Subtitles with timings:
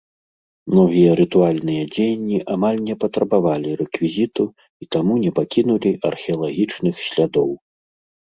[0.73, 4.45] Многія рытуальныя дзеянні амаль не патрабавалі рэквізіту
[4.83, 7.49] і таму не пакінулі археалагічных слядоў.